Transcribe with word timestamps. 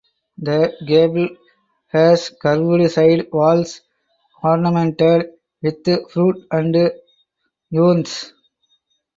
The 0.39 0.71
gable 0.83 1.29
has 1.89 2.31
curved 2.41 2.89
side 2.91 3.27
walls 3.31 3.81
ornamented 4.41 5.29
with 5.61 5.85
fruit 6.09 6.37
and 6.49 6.91
urns. 7.71 8.33